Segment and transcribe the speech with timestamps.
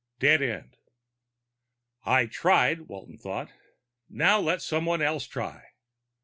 [0.17, 0.77] Dead end.
[2.05, 3.51] I tried, Walton thought.
[4.11, 5.63] _Now let someone else try.